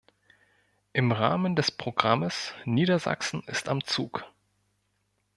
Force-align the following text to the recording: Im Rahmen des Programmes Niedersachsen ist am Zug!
Im 0.93 1.11
Rahmen 1.11 1.55
des 1.55 1.69
Programmes 1.69 2.55
Niedersachsen 2.65 3.43
ist 3.45 3.69
am 3.69 3.83
Zug! 3.83 4.25